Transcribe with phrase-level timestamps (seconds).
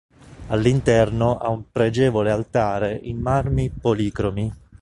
[0.47, 4.51] All'interno ha un pregevole altare in marmi policromi.